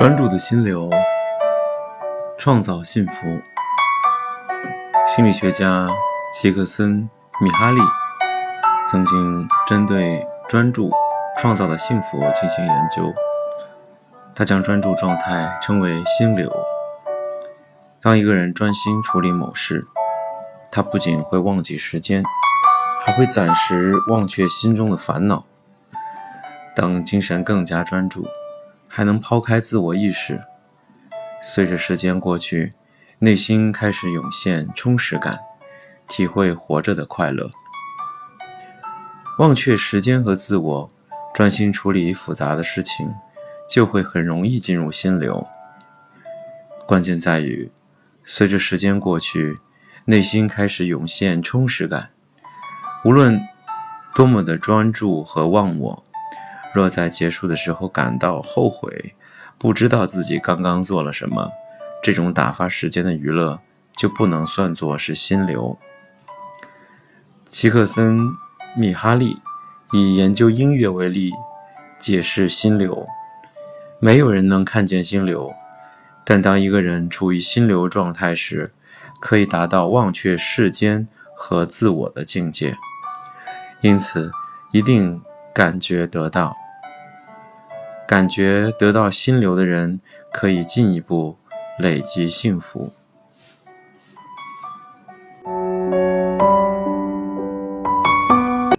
[0.00, 0.88] 专注的心流，
[2.38, 3.26] 创造幸福。
[5.06, 5.90] 心理学家
[6.32, 7.02] 杰克森·
[7.44, 7.78] 米哈利
[8.88, 10.90] 曾经针对专注
[11.36, 13.12] 创造的幸福进行研究。
[14.34, 16.50] 他将专注状态称为心流。
[18.00, 19.86] 当一个人专心处理某事，
[20.72, 22.24] 他不仅会忘记时间，
[23.04, 25.44] 还会暂时忘却心中的烦恼。
[26.74, 28.26] 当精神更加专注。
[28.92, 30.42] 还能抛开自我意识，
[31.40, 32.72] 随着时间过去，
[33.20, 35.38] 内心开始涌现充实感，
[36.08, 37.48] 体会活着的快乐。
[39.38, 40.90] 忘却时间和自我，
[41.32, 43.14] 专心处理复杂的事情，
[43.70, 45.46] 就会很容易进入心流。
[46.84, 47.70] 关键在于，
[48.24, 49.56] 随着时间过去，
[50.06, 52.10] 内心开始涌现充实感，
[53.04, 53.40] 无论
[54.16, 56.04] 多么的专注和忘我。
[56.74, 59.14] 若在结束的时候感到后悔，
[59.58, 61.50] 不知道自己刚刚做了什么，
[62.02, 63.60] 这种打发时间的娱乐
[63.96, 65.78] 就不能算作是心流。
[67.46, 68.18] 齐克森·
[68.76, 69.38] 米哈利
[69.92, 71.32] 以研究音乐为例，
[71.98, 73.06] 解释心流：
[73.98, 75.52] 没有人能看见心流，
[76.24, 78.72] 但当一个人处于心流状态时，
[79.20, 82.76] 可以达到忘却世间和自我的境界。
[83.80, 84.30] 因此，
[84.72, 85.20] 一定
[85.52, 86.56] 感觉得到。
[88.10, 90.00] 感觉得到心流的人，
[90.32, 91.36] 可以进一步
[91.78, 92.92] 累积幸福。